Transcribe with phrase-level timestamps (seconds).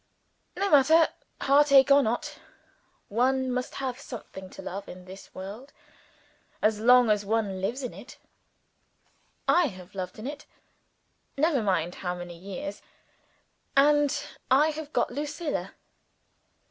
[0.55, 1.09] No matter:
[1.41, 2.39] heartache or not,
[3.07, 5.73] one must have something to love in this world
[6.59, 8.17] as long as one lives in it.
[9.47, 10.47] I have lived in it
[11.37, 12.81] never mind how many years
[13.77, 14.11] and
[14.49, 15.75] I have got Lucilla.